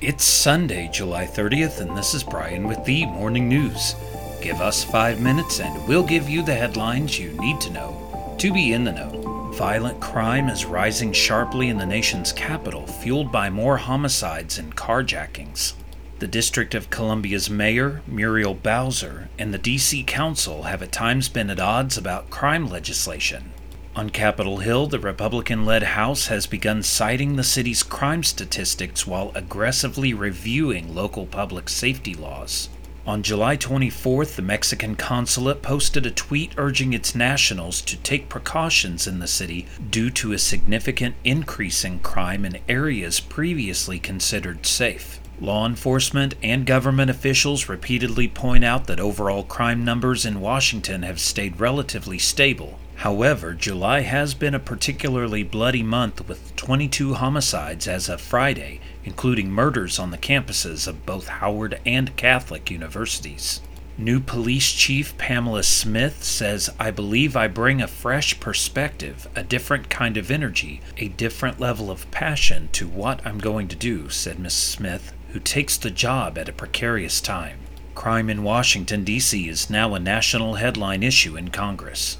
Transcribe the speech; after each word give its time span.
It's 0.00 0.22
Sunday, 0.22 0.88
July 0.92 1.26
30th, 1.26 1.80
and 1.80 1.98
this 1.98 2.14
is 2.14 2.22
Brian 2.22 2.68
with 2.68 2.84
the 2.84 3.04
Morning 3.06 3.48
News. 3.48 3.96
Give 4.40 4.60
us 4.60 4.84
five 4.84 5.20
minutes 5.20 5.58
and 5.58 5.88
we'll 5.88 6.06
give 6.06 6.28
you 6.28 6.44
the 6.44 6.54
headlines 6.54 7.18
you 7.18 7.32
need 7.32 7.60
to 7.62 7.70
know 7.70 8.36
to 8.38 8.52
be 8.52 8.74
in 8.74 8.84
the 8.84 8.92
know. 8.92 9.50
Violent 9.54 9.98
crime 9.98 10.48
is 10.48 10.64
rising 10.64 11.12
sharply 11.12 11.68
in 11.68 11.78
the 11.78 11.84
nation's 11.84 12.32
capital, 12.32 12.86
fueled 12.86 13.32
by 13.32 13.50
more 13.50 13.76
homicides 13.76 14.56
and 14.56 14.76
carjackings. 14.76 15.72
The 16.20 16.28
District 16.28 16.76
of 16.76 16.90
Columbia's 16.90 17.50
mayor, 17.50 18.00
Muriel 18.06 18.54
Bowser, 18.54 19.28
and 19.36 19.52
the 19.52 19.58
D.C. 19.58 20.04
Council 20.04 20.62
have 20.62 20.80
at 20.80 20.92
times 20.92 21.28
been 21.28 21.50
at 21.50 21.58
odds 21.58 21.98
about 21.98 22.30
crime 22.30 22.68
legislation. 22.68 23.50
On 23.98 24.10
Capitol 24.10 24.58
Hill, 24.58 24.86
the 24.86 25.00
Republican 25.00 25.66
led 25.66 25.82
House 25.82 26.28
has 26.28 26.46
begun 26.46 26.84
citing 26.84 27.34
the 27.34 27.42
city's 27.42 27.82
crime 27.82 28.22
statistics 28.22 29.08
while 29.08 29.32
aggressively 29.34 30.14
reviewing 30.14 30.94
local 30.94 31.26
public 31.26 31.68
safety 31.68 32.14
laws. 32.14 32.68
On 33.08 33.24
July 33.24 33.56
24th, 33.56 34.36
the 34.36 34.42
Mexican 34.42 34.94
consulate 34.94 35.62
posted 35.62 36.06
a 36.06 36.12
tweet 36.12 36.52
urging 36.56 36.92
its 36.92 37.16
nationals 37.16 37.80
to 37.82 37.96
take 37.96 38.28
precautions 38.28 39.08
in 39.08 39.18
the 39.18 39.26
city 39.26 39.66
due 39.90 40.10
to 40.10 40.32
a 40.32 40.38
significant 40.38 41.16
increase 41.24 41.84
in 41.84 41.98
crime 41.98 42.44
in 42.44 42.60
areas 42.68 43.18
previously 43.18 43.98
considered 43.98 44.64
safe. 44.64 45.18
Law 45.40 45.66
enforcement 45.66 46.36
and 46.40 46.64
government 46.64 47.10
officials 47.10 47.68
repeatedly 47.68 48.28
point 48.28 48.64
out 48.64 48.86
that 48.86 49.00
overall 49.00 49.42
crime 49.42 49.84
numbers 49.84 50.24
in 50.24 50.40
Washington 50.40 51.02
have 51.02 51.18
stayed 51.18 51.58
relatively 51.58 52.18
stable, 52.18 52.78
However, 53.02 53.54
July 53.54 54.00
has 54.00 54.34
been 54.34 54.56
a 54.56 54.58
particularly 54.58 55.44
bloody 55.44 55.84
month 55.84 56.26
with 56.26 56.56
22 56.56 57.14
homicides 57.14 57.86
as 57.86 58.08
of 58.08 58.20
Friday, 58.20 58.80
including 59.04 59.52
murders 59.52 60.00
on 60.00 60.10
the 60.10 60.18
campuses 60.18 60.88
of 60.88 61.06
both 61.06 61.28
Howard 61.28 61.80
and 61.86 62.16
Catholic 62.16 62.72
universities. 62.72 63.60
New 63.96 64.18
police 64.18 64.72
chief 64.72 65.16
Pamela 65.16 65.62
Smith 65.62 66.24
says, 66.24 66.70
I 66.80 66.90
believe 66.90 67.36
I 67.36 67.46
bring 67.46 67.80
a 67.80 67.86
fresh 67.86 68.40
perspective, 68.40 69.28
a 69.36 69.44
different 69.44 69.88
kind 69.88 70.16
of 70.16 70.28
energy, 70.28 70.80
a 70.96 71.06
different 71.06 71.60
level 71.60 71.92
of 71.92 72.10
passion 72.10 72.68
to 72.72 72.88
what 72.88 73.24
I'm 73.24 73.38
going 73.38 73.68
to 73.68 73.76
do, 73.76 74.08
said 74.08 74.40
Miss 74.40 74.54
Smith, 74.54 75.12
who 75.28 75.38
takes 75.38 75.76
the 75.76 75.92
job 75.92 76.36
at 76.36 76.48
a 76.48 76.52
precarious 76.52 77.20
time. 77.20 77.60
Crime 77.94 78.28
in 78.28 78.42
Washington, 78.42 79.04
D.C. 79.04 79.48
is 79.48 79.70
now 79.70 79.94
a 79.94 80.00
national 80.00 80.54
headline 80.54 81.04
issue 81.04 81.36
in 81.36 81.50
Congress. 81.50 82.18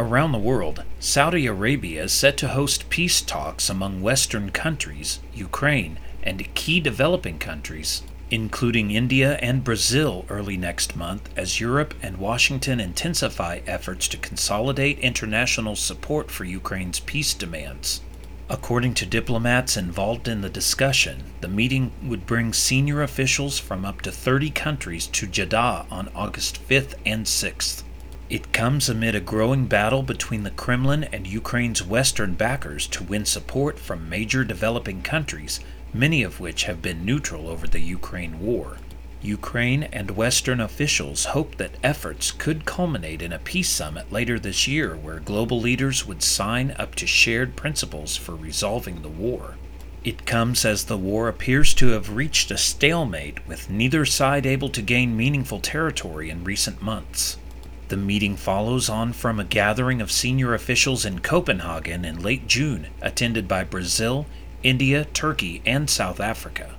Around 0.00 0.30
the 0.30 0.38
world, 0.38 0.84
Saudi 1.00 1.46
Arabia 1.46 2.04
is 2.04 2.12
set 2.12 2.36
to 2.36 2.46
host 2.46 2.88
peace 2.88 3.20
talks 3.20 3.68
among 3.68 4.00
Western 4.00 4.52
countries, 4.52 5.18
Ukraine, 5.34 5.98
and 6.22 6.54
key 6.54 6.78
developing 6.78 7.40
countries, 7.40 8.04
including 8.30 8.92
India 8.92 9.38
and 9.42 9.64
Brazil, 9.64 10.24
early 10.28 10.56
next 10.56 10.94
month 10.94 11.28
as 11.36 11.58
Europe 11.58 11.94
and 12.00 12.18
Washington 12.18 12.78
intensify 12.78 13.58
efforts 13.66 14.06
to 14.06 14.16
consolidate 14.18 15.00
international 15.00 15.74
support 15.74 16.30
for 16.30 16.44
Ukraine's 16.44 17.00
peace 17.00 17.34
demands. 17.34 18.00
According 18.48 18.94
to 18.94 19.04
diplomats 19.04 19.76
involved 19.76 20.28
in 20.28 20.42
the 20.42 20.48
discussion, 20.48 21.24
the 21.40 21.48
meeting 21.48 21.90
would 22.04 22.24
bring 22.24 22.52
senior 22.52 23.02
officials 23.02 23.58
from 23.58 23.84
up 23.84 24.02
to 24.02 24.12
30 24.12 24.50
countries 24.50 25.08
to 25.08 25.26
Jeddah 25.26 25.86
on 25.90 26.08
August 26.14 26.60
5th 26.68 26.94
and 27.04 27.26
6th. 27.26 27.82
It 28.30 28.52
comes 28.52 28.90
amid 28.90 29.14
a 29.14 29.20
growing 29.20 29.64
battle 29.64 30.02
between 30.02 30.42
the 30.42 30.50
Kremlin 30.50 31.04
and 31.04 31.26
Ukraine's 31.26 31.82
Western 31.82 32.34
backers 32.34 32.86
to 32.88 33.02
win 33.02 33.24
support 33.24 33.78
from 33.78 34.10
major 34.10 34.44
developing 34.44 35.00
countries, 35.00 35.60
many 35.94 36.22
of 36.22 36.38
which 36.38 36.64
have 36.64 36.82
been 36.82 37.06
neutral 37.06 37.48
over 37.48 37.66
the 37.66 37.80
Ukraine 37.80 38.38
war. 38.38 38.76
Ukraine 39.22 39.84
and 39.84 40.10
Western 40.10 40.60
officials 40.60 41.24
hope 41.24 41.56
that 41.56 41.78
efforts 41.82 42.30
could 42.30 42.66
culminate 42.66 43.22
in 43.22 43.32
a 43.32 43.38
peace 43.38 43.70
summit 43.70 44.12
later 44.12 44.38
this 44.38 44.68
year 44.68 44.94
where 44.94 45.20
global 45.20 45.58
leaders 45.58 46.06
would 46.06 46.22
sign 46.22 46.76
up 46.78 46.94
to 46.96 47.06
shared 47.06 47.56
principles 47.56 48.14
for 48.14 48.36
resolving 48.36 49.00
the 49.00 49.08
war. 49.08 49.56
It 50.04 50.26
comes 50.26 50.66
as 50.66 50.84
the 50.84 50.98
war 50.98 51.28
appears 51.28 51.72
to 51.74 51.88
have 51.88 52.14
reached 52.14 52.50
a 52.50 52.58
stalemate, 52.58 53.48
with 53.48 53.70
neither 53.70 54.04
side 54.04 54.44
able 54.44 54.68
to 54.68 54.82
gain 54.82 55.16
meaningful 55.16 55.60
territory 55.60 56.28
in 56.28 56.44
recent 56.44 56.82
months. 56.82 57.37
The 57.88 57.96
meeting 57.96 58.36
follows 58.36 58.90
on 58.90 59.14
from 59.14 59.40
a 59.40 59.44
gathering 59.44 60.02
of 60.02 60.12
senior 60.12 60.52
officials 60.52 61.06
in 61.06 61.20
Copenhagen 61.20 62.04
in 62.04 62.22
late 62.22 62.46
June, 62.46 62.88
attended 63.00 63.48
by 63.48 63.64
Brazil, 63.64 64.26
India, 64.62 65.06
Turkey, 65.06 65.62
and 65.64 65.88
South 65.88 66.20
Africa. 66.20 66.74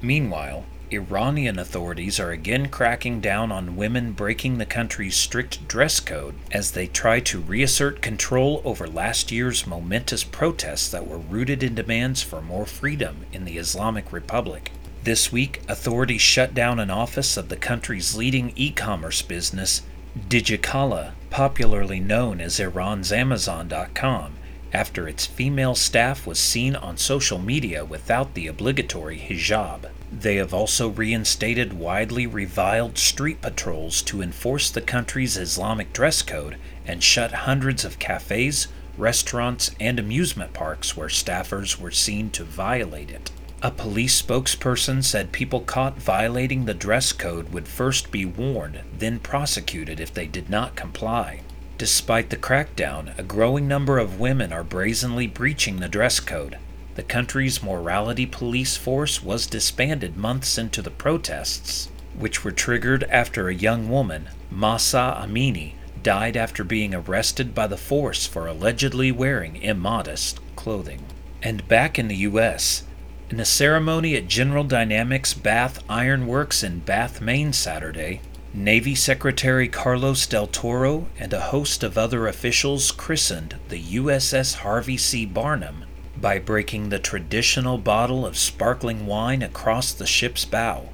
Meanwhile, 0.00 0.64
Iranian 0.92 1.58
authorities 1.58 2.20
are 2.20 2.30
again 2.30 2.68
cracking 2.68 3.20
down 3.20 3.50
on 3.50 3.74
women 3.76 4.12
breaking 4.12 4.58
the 4.58 4.66
country's 4.66 5.16
strict 5.16 5.66
dress 5.66 5.98
code 5.98 6.36
as 6.52 6.72
they 6.72 6.86
try 6.86 7.18
to 7.18 7.40
reassert 7.40 8.00
control 8.00 8.62
over 8.64 8.86
last 8.86 9.32
year's 9.32 9.66
momentous 9.66 10.22
protests 10.22 10.88
that 10.90 11.08
were 11.08 11.18
rooted 11.18 11.64
in 11.64 11.74
demands 11.74 12.22
for 12.22 12.40
more 12.40 12.66
freedom 12.66 13.26
in 13.32 13.44
the 13.44 13.58
Islamic 13.58 14.12
Republic. 14.12 14.70
This 15.02 15.32
week, 15.32 15.62
authorities 15.66 16.20
shut 16.20 16.54
down 16.54 16.78
an 16.78 16.90
office 16.90 17.36
of 17.36 17.48
the 17.48 17.56
country's 17.56 18.14
leading 18.14 18.52
e 18.54 18.70
commerce 18.70 19.22
business 19.22 19.82
Digikala, 20.18 21.12
popularly 21.30 21.98
known 21.98 22.40
as 22.40 22.60
Iran's 22.60 23.12
Amazon.com, 23.12 24.34
after 24.72 25.08
its 25.08 25.24
female 25.26 25.74
staff 25.74 26.26
was 26.26 26.38
seen 26.38 26.76
on 26.76 26.98
social 26.98 27.38
media 27.38 27.84
without 27.84 28.34
the 28.34 28.46
obligatory 28.46 29.18
hijab. 29.18 29.88
They 30.12 30.36
have 30.36 30.52
also 30.52 30.90
reinstated 30.90 31.72
widely 31.72 32.26
reviled 32.26 32.98
street 32.98 33.40
patrols 33.40 34.02
to 34.02 34.20
enforce 34.20 34.70
the 34.70 34.82
country's 34.82 35.38
Islamic 35.38 35.94
dress 35.94 36.20
code 36.20 36.56
and 36.86 37.02
shut 37.02 37.32
hundreds 37.32 37.82
of 37.82 37.98
cafes, 37.98 38.68
restaurants, 38.98 39.70
and 39.80 39.98
amusement 39.98 40.52
parks 40.52 40.94
where 40.94 41.08
staffers 41.08 41.78
were 41.78 41.90
seen 41.90 42.28
to 42.30 42.44
violate 42.44 43.10
it. 43.10 43.30
A 43.64 43.70
police 43.70 44.20
spokesperson 44.20 45.04
said 45.04 45.30
people 45.30 45.60
caught 45.60 45.96
violating 45.96 46.64
the 46.64 46.74
dress 46.74 47.12
code 47.12 47.52
would 47.52 47.68
first 47.68 48.10
be 48.10 48.24
warned, 48.24 48.80
then 48.98 49.20
prosecuted 49.20 50.00
if 50.00 50.12
they 50.12 50.26
did 50.26 50.50
not 50.50 50.74
comply. 50.74 51.42
Despite 51.78 52.30
the 52.30 52.36
crackdown, 52.36 53.16
a 53.16 53.22
growing 53.22 53.68
number 53.68 54.00
of 54.00 54.18
women 54.18 54.52
are 54.52 54.64
brazenly 54.64 55.28
breaching 55.28 55.76
the 55.76 55.88
dress 55.88 56.18
code. 56.18 56.58
The 56.96 57.04
country's 57.04 57.62
morality 57.62 58.26
police 58.26 58.76
force 58.76 59.22
was 59.22 59.46
disbanded 59.46 60.16
months 60.16 60.58
into 60.58 60.82
the 60.82 60.90
protests, 60.90 61.88
which 62.18 62.42
were 62.42 62.50
triggered 62.50 63.04
after 63.04 63.48
a 63.48 63.54
young 63.54 63.88
woman, 63.88 64.28
Mahsa 64.50 65.16
Amini, 65.24 65.74
died 66.02 66.36
after 66.36 66.64
being 66.64 66.96
arrested 66.96 67.54
by 67.54 67.68
the 67.68 67.76
force 67.76 68.26
for 68.26 68.48
allegedly 68.48 69.12
wearing 69.12 69.54
immodest 69.54 70.40
clothing. 70.56 71.04
And 71.44 71.68
back 71.68 71.96
in 71.96 72.08
the 72.08 72.16
U.S., 72.16 72.82
in 73.32 73.40
a 73.40 73.44
ceremony 73.46 74.14
at 74.14 74.28
General 74.28 74.62
Dynamics 74.62 75.32
Bath 75.32 75.82
Iron 75.88 76.26
Works 76.26 76.62
in 76.62 76.80
Bath, 76.80 77.22
Maine 77.22 77.54
Saturday, 77.54 78.20
Navy 78.52 78.94
Secretary 78.94 79.68
Carlos 79.68 80.26
del 80.26 80.46
Toro 80.46 81.06
and 81.18 81.32
a 81.32 81.40
host 81.40 81.82
of 81.82 81.96
other 81.96 82.28
officials 82.28 82.92
christened 82.92 83.56
the 83.70 83.82
USS 83.82 84.56
Harvey 84.56 84.98
C. 84.98 85.24
Barnum 85.24 85.86
by 86.14 86.38
breaking 86.38 86.90
the 86.90 86.98
traditional 86.98 87.78
bottle 87.78 88.26
of 88.26 88.36
sparkling 88.36 89.06
wine 89.06 89.40
across 89.40 89.94
the 89.94 90.06
ship's 90.06 90.44
bow. 90.44 90.90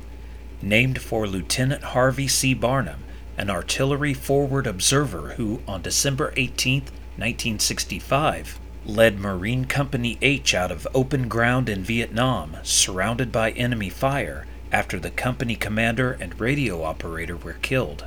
Named 0.62 1.02
for 1.02 1.26
Lieutenant 1.26 1.82
Harvey 1.82 2.28
C. 2.28 2.54
Barnum, 2.54 3.02
an 3.36 3.50
artillery 3.50 4.14
forward 4.14 4.68
observer 4.68 5.30
who, 5.30 5.60
on 5.66 5.82
December 5.82 6.32
18, 6.36 6.82
1965, 7.16 8.60
led 8.88 9.20
Marine 9.20 9.66
Company 9.66 10.16
H 10.22 10.54
out 10.54 10.72
of 10.72 10.88
open 10.94 11.28
ground 11.28 11.68
in 11.68 11.84
Vietnam, 11.84 12.56
surrounded 12.62 13.30
by 13.30 13.50
enemy 13.50 13.90
fire, 13.90 14.46
after 14.72 14.98
the 14.98 15.10
company 15.10 15.54
commander 15.54 16.12
and 16.12 16.40
radio 16.40 16.82
operator 16.82 17.36
were 17.36 17.56
killed. 17.60 18.06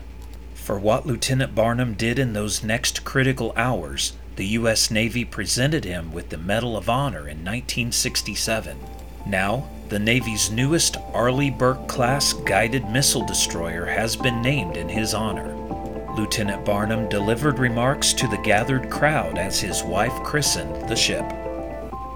For 0.55 0.79
what 0.79 1.05
Lieutenant 1.05 1.53
Barnum 1.53 1.93
did 1.93 2.17
in 2.17 2.33
those 2.33 2.63
next 2.63 3.03
critical 3.03 3.53
hours, 3.55 4.13
the 4.37 4.47
U.S. 4.47 4.89
Navy 4.89 5.23
presented 5.23 5.85
him 5.85 6.11
with 6.11 6.29
the 6.29 6.37
Medal 6.37 6.75
of 6.75 6.89
Honor 6.89 7.27
in 7.27 7.45
1967. 7.45 8.77
Now, 9.25 9.67
the 9.89 9.99
Navy's 9.99 10.49
newest 10.49 10.97
Arleigh 11.13 11.51
Burke 11.51 11.87
class 11.87 12.33
guided 12.33 12.89
missile 12.89 13.25
destroyer 13.25 13.85
has 13.85 14.15
been 14.15 14.41
named 14.41 14.77
in 14.77 14.89
his 14.89 15.13
honor. 15.13 15.60
Lieutenant 16.15 16.65
Barnum 16.65 17.07
delivered 17.09 17.59
remarks 17.59 18.13
to 18.13 18.27
the 18.27 18.41
gathered 18.43 18.89
crowd 18.89 19.37
as 19.37 19.59
his 19.59 19.83
wife 19.83 20.13
christened 20.23 20.89
the 20.89 20.95
ship. 20.95 21.25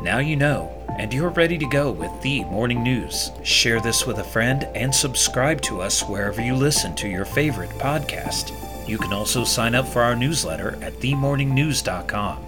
Now 0.01 0.19
you 0.19 0.36
know, 0.36 0.71
and 0.97 1.13
you're 1.13 1.30
ready 1.30 1.57
to 1.57 1.65
go 1.68 1.92
with 1.92 2.12
the 2.21 2.44
morning 2.45 2.83
news. 2.83 3.31
Share 3.44 3.81
this 3.81 4.06
with 4.06 4.19
a 4.19 4.24
friend 4.24 4.65
and 4.75 4.94
subscribe 4.94 5.62
to 5.62 5.81
us 5.81 6.03
wherever 6.03 6.42
you 6.42 6.56
listen 6.56 6.95
to 6.95 7.07
your 7.07 7.25
favorite 7.25 7.71
podcast. 7.71 8.53
You 8.88 8.97
can 8.97 9.13
also 9.13 9.44
sign 9.44 9.75
up 9.75 9.88
for 9.88 10.01
our 10.01 10.15
newsletter 10.15 10.77
at 10.81 10.94
themorningnews.com. 11.00 12.45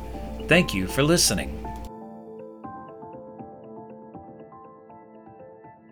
Thank 0.47 0.73
you 0.73 0.87
for 0.87 1.03
listening. 1.03 1.66